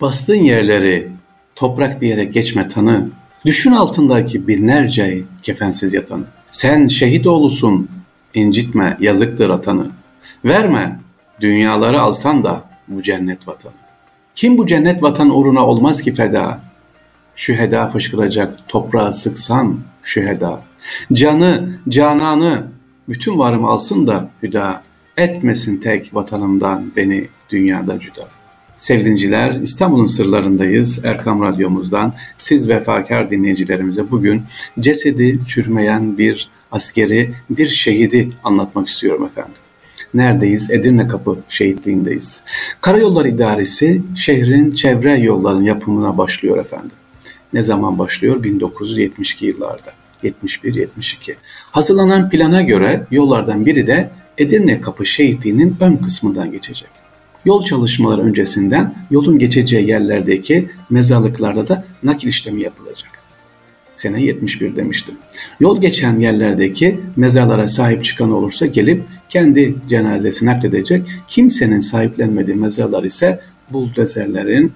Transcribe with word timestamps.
Bastığın 0.00 0.34
yerleri 0.34 1.08
toprak 1.54 2.00
diyerek 2.00 2.34
geçme 2.34 2.68
tanı. 2.68 3.08
Düşün 3.44 3.72
altındaki 3.72 4.48
binlerce 4.48 5.24
kefensiz 5.42 5.94
yatanı. 5.94 6.24
Sen 6.52 6.88
şehit 6.88 7.26
oğlusun, 7.26 7.88
incitme, 8.34 8.96
yazıktır 9.00 9.50
atanı. 9.50 9.86
Verme, 10.44 11.00
dünyaları 11.40 12.00
alsan 12.00 12.44
da 12.44 12.64
bu 12.88 13.02
cennet 13.02 13.48
vatanı. 13.48 13.72
Kim 14.34 14.58
bu 14.58 14.66
cennet 14.66 15.02
vatan 15.02 15.30
uğruna 15.30 15.66
olmaz 15.66 16.02
ki 16.02 16.14
feda? 16.14 16.60
Şüheda 17.36 17.88
fışkıracak 17.88 18.68
toprağı 18.68 19.12
sıksan 19.12 19.78
şüheda. 20.02 20.62
Canı, 21.12 21.78
cananı, 21.88 22.66
bütün 23.08 23.38
varım 23.38 23.64
alsın 23.64 24.06
da 24.06 24.28
hüda. 24.42 24.82
Etmesin 25.16 25.76
tek 25.76 26.14
vatanımdan 26.14 26.92
beni 26.96 27.28
dünyada 27.50 28.00
cüda. 28.00 28.28
Sevgiliciler 28.86 29.50
İstanbul'un 29.50 30.06
sırlarındayız. 30.06 31.04
Erkam 31.04 31.42
Radyomuzdan 31.42 32.14
siz 32.38 32.68
vefakar 32.68 33.30
dinleyicilerimize 33.30 34.10
bugün 34.10 34.42
cesedi 34.80 35.38
çürümeyen 35.46 36.18
bir 36.18 36.50
askeri, 36.72 37.34
bir 37.50 37.68
şehidi 37.68 38.28
anlatmak 38.44 38.88
istiyorum 38.88 39.24
efendim. 39.24 39.54
Neredeyiz? 40.14 40.70
Edirne 40.70 41.08
Kapı 41.08 41.38
şehitliğindeyiz. 41.48 42.42
Karayollar 42.80 43.24
İdaresi 43.24 44.02
şehrin 44.16 44.74
çevre 44.74 45.18
yollarının 45.18 45.64
yapımına 45.64 46.18
başlıyor 46.18 46.58
efendim. 46.58 46.96
Ne 47.52 47.62
zaman 47.62 47.98
başlıyor? 47.98 48.42
1972 48.42 49.46
yıllarda. 49.46 49.92
71-72. 50.24 51.34
Hazırlanan 51.70 52.30
plana 52.30 52.62
göre 52.62 53.06
yollardan 53.10 53.66
biri 53.66 53.86
de 53.86 54.10
Edirne 54.38 54.80
Kapı 54.80 55.06
şehitliğinin 55.06 55.76
ön 55.80 55.96
kısmından 55.96 56.52
geçecek. 56.52 57.05
Yol 57.46 57.64
çalışmaları 57.64 58.22
öncesinden 58.22 58.94
yolun 59.10 59.38
geçeceği 59.38 59.88
yerlerdeki 59.88 60.68
mezarlıklarda 60.90 61.68
da 61.68 61.84
nakil 62.02 62.28
işlemi 62.28 62.62
yapılacak. 62.62 63.10
Sene 63.94 64.22
71 64.22 64.76
demiştim. 64.76 65.14
Yol 65.60 65.80
geçen 65.80 66.18
yerlerdeki 66.18 67.00
mezarlara 67.16 67.68
sahip 67.68 68.04
çıkan 68.04 68.32
olursa 68.32 68.66
gelip 68.66 69.02
kendi 69.28 69.74
cenazesi 69.88 70.46
nakledecek. 70.46 71.06
Kimsenin 71.28 71.80
sahiplenmediği 71.80 72.56
mezarlar 72.56 73.04
ise 73.04 73.40
buldozerlerin 73.70 74.72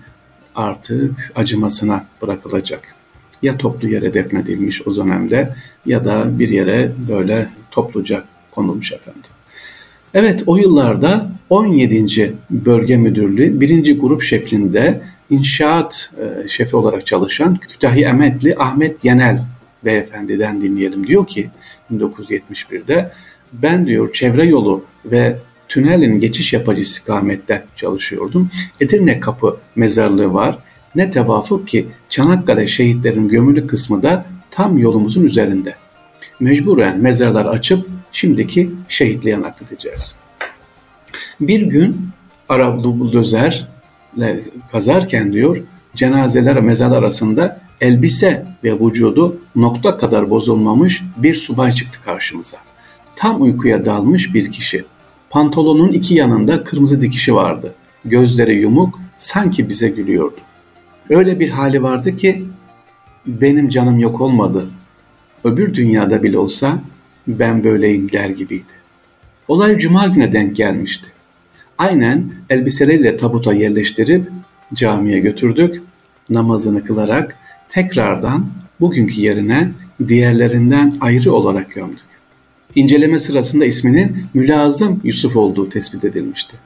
artık 0.54 1.32
acımasına 1.36 2.04
bırakılacak. 2.22 2.82
Ya 3.42 3.56
toplu 3.56 3.88
yere 3.88 4.14
defnedilmiş 4.14 4.86
o 4.86 4.96
dönemde 4.96 5.54
ya 5.86 6.04
da 6.04 6.38
bir 6.38 6.48
yere 6.48 6.92
böyle 7.08 7.48
topluca 7.70 8.24
konulmuş 8.50 8.92
efendim. 8.92 9.30
Evet 10.14 10.42
o 10.46 10.56
yıllarda 10.56 11.30
17. 11.50 12.34
Bölge 12.50 12.96
Müdürlüğü 12.96 13.60
birinci 13.60 13.98
grup 13.98 14.22
şeklinde 14.22 15.00
inşaat 15.30 16.10
e, 16.18 16.48
şefi 16.48 16.76
olarak 16.76 17.06
çalışan 17.06 17.56
Kütahya 17.56 18.10
Emetli 18.10 18.56
Ahmet 18.56 19.04
Yenel 19.04 19.40
beyefendiden 19.84 20.62
dinleyelim. 20.62 21.06
Diyor 21.06 21.26
ki 21.26 21.50
1971'de 21.92 23.12
ben 23.52 23.86
diyor 23.86 24.12
çevre 24.12 24.44
yolu 24.44 24.84
ve 25.04 25.36
tünelin 25.68 26.20
geçiş 26.20 26.52
yapıcı 26.52 26.80
istikamette 26.80 27.64
çalışıyordum. 27.76 28.50
Edirne 28.80 29.20
Kapı 29.20 29.56
mezarlığı 29.76 30.34
var. 30.34 30.58
Ne 30.94 31.10
tevafuk 31.10 31.68
ki 31.68 31.86
Çanakkale 32.08 32.66
şehitlerin 32.66 33.28
gömülü 33.28 33.66
kısmı 33.66 34.02
da 34.02 34.26
tam 34.50 34.78
yolumuzun 34.78 35.24
üzerinde. 35.24 35.74
Mecburen 36.40 36.98
mezarlar 36.98 37.46
açıp 37.46 37.86
şimdiki 38.12 38.70
şehitliğe 38.88 39.40
nakledeceğiz. 39.40 40.14
Bir 41.40 41.60
gün 41.60 42.08
Arap 42.48 42.84
buldozerle 42.84 44.40
kazarken 44.72 45.32
diyor 45.32 45.56
cenazeler 45.96 46.60
mezar 46.60 46.90
arasında 46.90 47.60
elbise 47.80 48.46
ve 48.64 48.80
vücudu 48.80 49.40
nokta 49.56 49.96
kadar 49.96 50.30
bozulmamış 50.30 51.02
bir 51.16 51.34
subay 51.34 51.72
çıktı 51.72 51.98
karşımıza. 52.04 52.56
Tam 53.16 53.42
uykuya 53.42 53.84
dalmış 53.84 54.34
bir 54.34 54.52
kişi. 54.52 54.84
Pantolonun 55.30 55.92
iki 55.92 56.14
yanında 56.14 56.64
kırmızı 56.64 57.02
dikişi 57.02 57.34
vardı. 57.34 57.74
Gözleri 58.04 58.60
yumuk, 58.60 58.98
sanki 59.16 59.68
bize 59.68 59.88
gülüyordu. 59.88 60.40
Öyle 61.10 61.40
bir 61.40 61.48
hali 61.48 61.82
vardı 61.82 62.16
ki 62.16 62.44
benim 63.26 63.68
canım 63.68 63.98
yok 63.98 64.20
olmadı. 64.20 64.68
Öbür 65.44 65.74
dünyada 65.74 66.22
bile 66.22 66.38
olsa 66.38 66.78
ben 67.26 67.64
böyleyim 67.64 68.12
der 68.12 68.28
gibiydi. 68.28 68.72
Olay 69.48 69.78
cuma 69.78 70.06
güne 70.06 70.32
denk 70.32 70.56
gelmişti. 70.56 71.06
Aynen 71.78 72.24
elbiseleriyle 72.50 73.16
tabuta 73.16 73.54
yerleştirip 73.54 74.28
camiye 74.74 75.18
götürdük. 75.18 75.82
Namazını 76.30 76.84
kılarak 76.84 77.36
tekrardan 77.68 78.46
bugünkü 78.80 79.20
yerine 79.20 79.70
diğerlerinden 80.08 80.96
ayrı 81.00 81.32
olarak 81.32 81.70
gömdük. 81.70 82.10
İnceleme 82.74 83.18
sırasında 83.18 83.64
isminin 83.64 84.24
Mülazım 84.34 85.00
Yusuf 85.04 85.36
olduğu 85.36 85.68
tespit 85.68 86.04
edilmişti. 86.04 86.56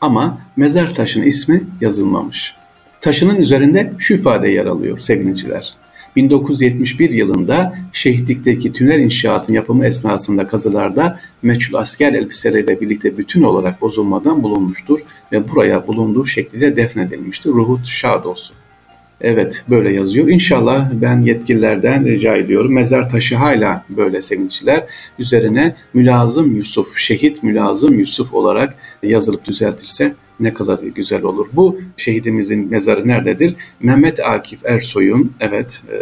Ama 0.00 0.38
mezar 0.56 0.94
taşının 0.94 1.26
ismi 1.26 1.62
yazılmamış. 1.80 2.54
Taşının 3.00 3.36
üzerinde 3.36 3.92
şu 3.98 4.14
ifade 4.14 4.48
yer 4.48 4.66
alıyor 4.66 4.98
sevgiliciler. 4.98 5.74
1971 6.16 7.12
yılında 7.12 7.74
şehitlikteki 7.92 8.72
tünel 8.72 9.00
inşaatın 9.00 9.52
yapımı 9.52 9.86
esnasında 9.86 10.46
kazılarda 10.46 11.20
meçhul 11.42 11.74
asker 11.78 12.12
elbiseleriyle 12.12 12.80
birlikte 12.80 13.18
bütün 13.18 13.42
olarak 13.42 13.80
bozulmadan 13.80 14.42
bulunmuştur 14.42 15.00
ve 15.32 15.48
buraya 15.48 15.86
bulunduğu 15.86 16.26
şekliyle 16.26 16.76
defnedilmiştir. 16.76 17.50
Ruhu 17.50 17.80
şad 17.84 18.24
olsun. 18.24 18.56
Evet 19.20 19.64
böyle 19.70 19.92
yazıyor. 19.92 20.28
İnşallah 20.28 20.90
ben 20.92 21.20
yetkililerden 21.22 22.04
rica 22.04 22.36
ediyorum. 22.36 22.74
Mezar 22.74 23.10
taşı 23.10 23.36
hala 23.36 23.84
böyle 23.88 24.22
sevinçler. 24.22 24.84
Üzerine 25.18 25.76
Mülazım 25.94 26.56
Yusuf, 26.56 26.96
şehit 26.96 27.42
Mülazım 27.42 27.98
Yusuf 27.98 28.34
olarak 28.34 28.74
yazılıp 29.02 29.44
düzeltirse 29.44 30.14
ne 30.40 30.54
kadar 30.54 30.78
güzel 30.78 31.22
olur. 31.22 31.46
Bu 31.52 31.78
şehidimizin 31.96 32.70
mezarı 32.70 33.08
nerededir? 33.08 33.54
Mehmet 33.80 34.20
Akif 34.20 34.66
Ersoy'un 34.66 35.32
evet 35.40 35.82
e, 35.92 35.96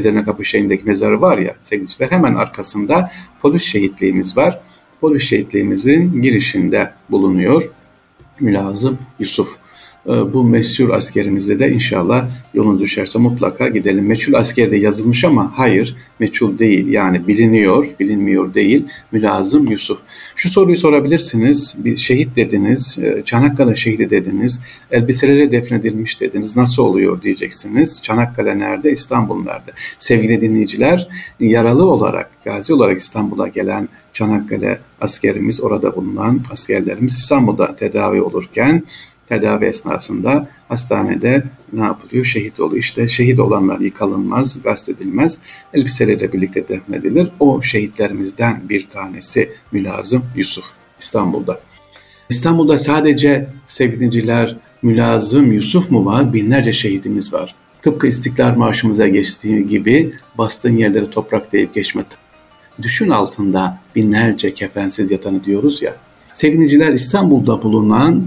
Edirne 0.00 0.24
Kapı 0.24 0.44
şeyindeki 0.44 0.84
mezarı 0.84 1.20
var 1.20 1.38
ya 1.38 1.54
sevgiliciler 1.62 2.10
hemen 2.10 2.34
arkasında 2.34 3.10
polis 3.40 3.62
şehitliğimiz 3.62 4.36
var. 4.36 4.60
Polis 5.00 5.22
şehitliğimizin 5.22 6.22
girişinde 6.22 6.92
bulunuyor. 7.10 7.70
Mülazım 8.40 8.98
Yusuf. 9.18 9.56
Ee, 10.08 10.32
bu 10.34 10.44
meşhur 10.44 10.90
askerimizde 10.90 11.58
de 11.58 11.70
inşallah 11.70 12.28
yolun 12.54 12.78
düşerse 12.78 13.18
mutlaka 13.18 13.68
gidelim. 13.68 14.06
Meçhul 14.06 14.34
asker 14.34 14.70
de 14.70 14.76
yazılmış 14.76 15.24
ama 15.24 15.52
hayır 15.56 15.96
meçhul 16.18 16.58
değil 16.58 16.86
yani 16.86 17.26
biliniyor, 17.26 17.86
bilinmiyor 18.00 18.54
değil. 18.54 18.86
Mülazım 19.12 19.66
Yusuf. 19.66 19.98
Şu 20.36 20.48
soruyu 20.48 20.76
sorabilirsiniz. 20.76 21.74
Bir 21.78 21.96
şehit 21.96 22.36
dediniz, 22.36 22.98
e, 23.02 23.22
Çanakkale 23.24 23.74
şehidi 23.74 24.10
dediniz, 24.10 24.60
elbiselere 24.90 25.52
defnedilmiş 25.52 26.20
dediniz. 26.20 26.56
Nasıl 26.56 26.82
oluyor 26.82 27.22
diyeceksiniz. 27.22 28.02
Çanakkale 28.02 28.58
nerede, 28.58 28.92
İstanbul 28.92 29.44
nerede? 29.44 29.72
Sevgili 29.98 30.40
dinleyiciler, 30.40 31.08
yaralı 31.40 31.84
olarak, 31.84 32.30
gazi 32.44 32.74
olarak 32.74 32.98
İstanbul'a 32.98 33.48
gelen 33.48 33.88
Çanakkale 34.12 34.78
askerimiz, 35.00 35.60
orada 35.60 35.96
bulunan 35.96 36.40
askerlerimiz 36.52 37.14
İstanbul'da 37.14 37.76
tedavi 37.76 38.22
olurken 38.22 38.82
tedavi 39.28 39.64
esnasında 39.64 40.48
hastanede 40.68 41.44
ne 41.72 41.82
yapılıyor? 41.82 42.24
Şehit 42.24 42.60
oluyor. 42.60 42.82
İşte 42.82 43.08
şehit 43.08 43.40
olanlar 43.40 43.80
yıkalınmaz, 43.80 44.62
gazledilmez, 44.62 45.38
elbiseleriyle 45.74 46.32
birlikte 46.32 46.68
defnedilir. 46.68 47.28
O 47.40 47.62
şehitlerimizden 47.62 48.62
bir 48.68 48.86
tanesi 48.86 49.50
Mülazım 49.72 50.24
Yusuf 50.36 50.72
İstanbul'da. 51.00 51.60
İstanbul'da 52.30 52.78
sadece 52.78 53.48
sevgiliciler 53.66 54.56
Mülazım 54.82 55.52
Yusuf 55.52 55.90
mu 55.90 56.06
var? 56.06 56.32
Binlerce 56.32 56.72
şehidimiz 56.72 57.32
var. 57.32 57.54
Tıpkı 57.82 58.06
İstiklal 58.06 58.56
Marşımıza 58.56 59.08
geçtiği 59.08 59.68
gibi 59.68 60.12
bastığın 60.38 60.76
yerleri 60.76 61.10
toprak 61.10 61.52
deyip 61.52 61.74
geçme. 61.74 62.04
Düşün 62.82 63.10
altında 63.10 63.78
binlerce 63.96 64.54
kefensiz 64.54 65.10
yatanı 65.10 65.44
diyoruz 65.44 65.82
ya. 65.82 65.96
Sevgiliciler 66.34 66.92
İstanbul'da 66.92 67.62
bulunan 67.62 68.26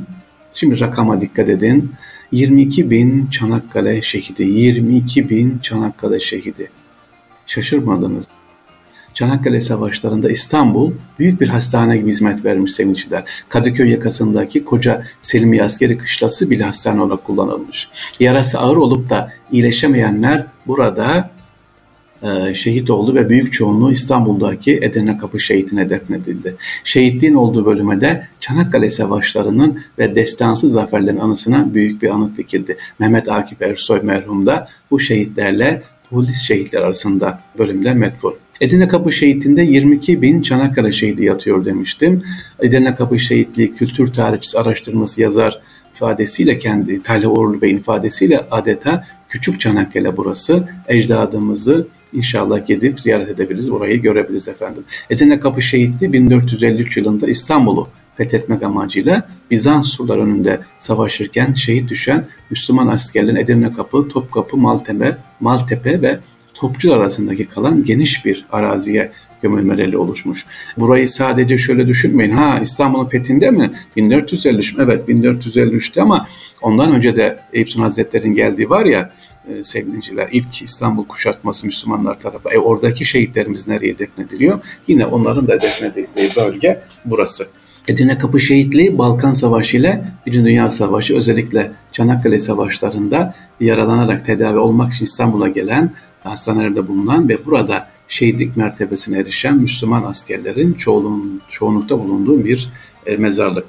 Şimdi 0.53 0.79
rakama 0.79 1.21
dikkat 1.21 1.49
edin. 1.49 1.91
22 2.31 2.91
bin 2.91 3.27
Çanakkale 3.27 4.01
şehidi, 4.01 4.43
22 4.43 5.29
bin 5.29 5.59
Çanakkale 5.59 6.19
şehidi. 6.19 6.69
Şaşırmadınız. 7.45 8.25
Çanakkale 9.13 9.61
Savaşları'nda 9.61 10.29
İstanbul 10.29 10.91
büyük 11.19 11.41
bir 11.41 11.47
hastane 11.47 11.97
gibi 11.97 12.09
hizmet 12.09 12.45
vermiş 12.45 12.71
sevinçler. 12.71 13.23
Kadıköy 13.49 13.89
yakasındaki 13.89 14.65
koca 14.65 15.03
Selimiye 15.21 15.63
askeri 15.63 15.97
kışlası 15.97 16.49
bile 16.49 16.63
hastane 16.63 17.01
olarak 17.01 17.23
kullanılmış. 17.23 17.89
Yarası 18.19 18.59
ağır 18.59 18.77
olup 18.77 19.09
da 19.09 19.31
iyileşemeyenler 19.51 20.45
burada 20.67 21.30
şehit 22.53 22.89
oldu 22.89 23.15
ve 23.15 23.29
büyük 23.29 23.53
çoğunluğu 23.53 23.91
İstanbul'daki 23.91 24.79
Edirne 24.81 25.17
Kapı 25.17 25.39
şehitine 25.39 25.89
defnedildi. 25.89 26.55
Şehitliğin 26.83 27.33
olduğu 27.33 27.65
bölüme 27.65 28.01
de 28.01 28.27
Çanakkale 28.39 28.89
Savaşları'nın 28.89 29.79
ve 29.99 30.15
destansı 30.15 30.69
zaferlerin 30.69 31.17
anısına 31.17 31.73
büyük 31.73 32.01
bir 32.01 32.09
anıt 32.09 32.37
dikildi. 32.37 32.77
Mehmet 32.99 33.29
Akif 33.29 33.61
Ersoy 33.61 33.99
merhum 34.03 34.45
da 34.45 34.67
bu 34.91 34.99
şehitlerle 34.99 35.83
polis 36.09 36.41
şehitler 36.41 36.81
arasında 36.81 37.39
bölümde 37.57 37.93
metfur. 37.93 38.33
Edirne 38.61 38.87
Kapı 38.87 39.11
Şehitliği'nde 39.11 39.61
22 39.61 40.21
bin 40.21 40.41
Çanakkale 40.41 40.91
şehidi 40.91 41.25
yatıyor 41.25 41.65
demiştim. 41.65 42.23
Edirne 42.59 42.95
Kapı 42.95 43.19
Şehitliği 43.19 43.73
Kültür 43.73 44.13
Tarihçisi 44.13 44.59
Araştırması 44.59 45.21
yazar 45.21 45.59
ifadesiyle 45.95 46.57
kendi 46.57 47.03
Talha 47.03 47.27
Uğurlu 47.27 47.61
Bey'in 47.61 47.77
ifadesiyle 47.77 48.39
adeta 48.51 49.05
Küçük 49.29 49.59
Çanakkale 49.59 50.17
burası. 50.17 50.69
Ecdadımızı 50.87 51.87
inşallah 52.13 52.65
gidip 52.65 53.01
ziyaret 53.01 53.29
edebiliriz. 53.29 53.69
Orayı 53.69 54.01
görebiliriz 54.01 54.47
efendim. 54.47 54.83
Edirne 55.09 55.39
Kapı 55.39 55.61
Şehitliği 55.61 56.13
1453 56.13 56.97
yılında 56.97 57.27
İstanbul'u 57.27 57.87
fethetmek 58.17 58.63
amacıyla 58.63 59.27
Bizans 59.51 59.89
surlar 59.89 60.17
önünde 60.17 60.59
savaşırken 60.79 61.53
şehit 61.53 61.89
düşen 61.89 62.25
Müslüman 62.49 62.87
askerlerin 62.87 63.35
Edirne 63.35 63.73
Kapı, 63.73 64.07
Topkapı, 64.07 64.57
Maltepe, 64.57 65.17
Maltepe 65.39 66.01
ve 66.01 66.19
Topçular 66.53 66.97
arasındaki 66.97 67.45
kalan 67.45 67.83
geniş 67.83 68.25
bir 68.25 68.45
araziye 68.51 69.11
gömülmeleri 69.41 69.97
oluşmuş. 69.97 70.45
Burayı 70.77 71.07
sadece 71.09 71.57
şöyle 71.57 71.87
düşünmeyin. 71.87 72.31
Ha 72.31 72.59
İstanbul'un 72.61 73.07
fethinde 73.07 73.51
mi? 73.51 73.71
1453 73.95 74.77
mü? 74.77 74.83
Evet 74.83 75.09
1453'te 75.09 76.01
ama 76.01 76.27
ondan 76.61 76.95
önce 76.95 77.15
de 77.15 77.39
Eyüp 77.53 77.69
Hazretleri'nin 77.77 78.35
geldiği 78.35 78.69
var 78.69 78.85
ya 78.85 79.13
e, 79.47 79.63
sevgiliciler 79.63 80.29
ilk 80.31 80.61
İstanbul 80.61 81.05
kuşatması 81.05 81.65
Müslümanlar 81.65 82.19
tarafı. 82.19 82.49
E, 82.49 82.57
oradaki 82.57 83.05
şehitlerimiz 83.05 83.67
nereye 83.67 83.99
defnediliyor? 83.99 84.59
Yine 84.87 85.05
onların 85.05 85.47
da 85.47 85.61
defnedildiği 85.61 86.29
bölge 86.37 86.81
burası. 87.05 87.47
Edirne 87.87 88.17
Kapı 88.17 88.39
Şehitliği 88.39 88.97
Balkan 88.97 89.33
Savaşı 89.33 89.77
ile 89.77 90.03
Birinci 90.25 90.45
Dünya 90.45 90.69
Savaşı 90.69 91.17
özellikle 91.17 91.71
Çanakkale 91.91 92.39
Savaşları'nda 92.39 93.35
yaralanarak 93.59 94.25
tedavi 94.25 94.57
olmak 94.57 94.93
için 94.93 95.05
İstanbul'a 95.05 95.47
gelen 95.47 95.91
hastanelerde 96.23 96.87
bulunan 96.87 97.29
ve 97.29 97.45
burada 97.45 97.87
şehitlik 98.07 98.57
mertebesine 98.57 99.19
erişen 99.19 99.57
Müslüman 99.57 100.03
askerlerin 100.03 100.73
çoğunlukta 101.49 101.99
bulunduğu 101.99 102.45
bir 102.45 102.69
e, 103.05 103.17
mezarlık. 103.17 103.65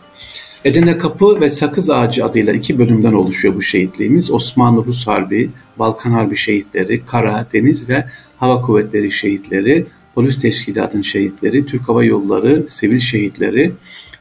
Edirne 0.64 0.98
Kapı 0.98 1.40
ve 1.40 1.50
Sakız 1.50 1.90
Ağacı 1.90 2.24
adıyla 2.24 2.52
iki 2.52 2.78
bölümden 2.78 3.12
oluşuyor 3.12 3.54
bu 3.54 3.62
şehitliğimiz. 3.62 4.30
Osmanlı-Rus 4.30 5.06
Harbi, 5.06 5.50
Balkan 5.78 6.10
Harbi 6.10 6.36
şehitleri, 6.36 7.04
Kara, 7.04 7.46
Deniz 7.52 7.88
ve 7.88 8.04
Hava 8.36 8.62
Kuvvetleri 8.62 9.12
şehitleri, 9.12 9.86
Polis 10.14 10.40
Teşkilatı'nın 10.40 11.02
şehitleri, 11.02 11.66
Türk 11.66 11.88
Hava 11.88 12.04
Yolları, 12.04 12.64
Sivil 12.68 12.98
şehitleri, 12.98 13.72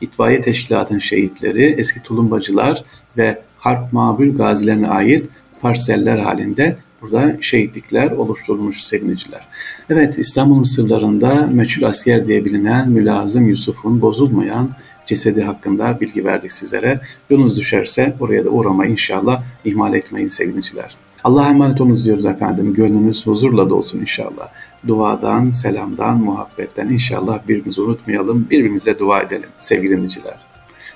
İtfaiye 0.02 0.42
Teşkilatı'nın 0.42 1.00
şehitleri, 1.00 1.76
eski 1.78 2.04
tulumbacılar 2.04 2.84
ve 3.18 3.42
harp 3.58 3.94
mabül 3.94 4.38
gazilerine 4.38 4.88
ait 4.88 5.26
parseller 5.62 6.18
halinde 6.18 6.78
burada 7.02 7.38
şehitlikler 7.42 8.12
oluşturulmuş 8.12 8.84
seviniciler. 8.84 9.48
Evet 9.90 10.20
İstanbul'un 10.20 10.64
sırlarında 10.64 11.50
meçhul 11.52 11.84
asker 11.84 12.28
diye 12.28 12.46
bilinen 12.46 12.90
Mülazım 12.90 13.50
Yusuf'un 13.50 14.02
bozulmayan 14.02 14.70
cesedi 15.06 15.42
hakkında 15.42 15.98
bilgi 16.02 16.26
verdik 16.26 16.52
sizlere. 16.52 17.00
Yolunuz 17.30 17.58
düşerse 17.58 18.16
oraya 18.20 18.46
da 18.46 18.50
uğramayı 18.50 18.92
inşallah 18.92 19.44
ihmal 19.66 19.94
etmeyin 19.94 20.30
seviniciler. 20.30 20.96
Allah'a 21.24 21.50
emanet 21.50 21.82
olunuz 21.82 22.06
diyoruz 22.06 22.26
efendim. 22.26 22.74
Gönlünüz 22.74 23.28
huzurla 23.28 23.70
dolsun 23.70 24.00
inşallah. 24.00 24.50
Duadan, 24.88 25.52
selamdan, 25.52 26.18
muhabbetten 26.18 26.88
inşallah 26.88 27.48
birbirimizi 27.48 27.82
unutmayalım. 27.82 28.48
Birbirimize 28.50 29.00
dua 29.00 29.22
edelim 29.22 29.50
sevgili 29.60 29.92
dinleyiciler. 29.92 30.51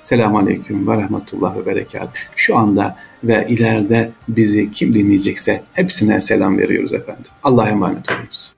Selamun 0.06 0.42
Aleyküm 0.42 0.88
ve 0.88 0.96
Rahmetullah 0.96 1.56
ve 1.56 1.66
Berekat. 1.66 2.08
Şu 2.36 2.56
anda 2.56 2.96
ve 3.24 3.46
ileride 3.48 4.10
bizi 4.28 4.72
kim 4.72 4.94
dinleyecekse 4.94 5.62
hepsine 5.72 6.20
selam 6.20 6.58
veriyoruz 6.58 6.94
efendim. 6.94 7.30
Allah'a 7.42 7.68
emanet 7.68 8.10
olun. 8.10 8.55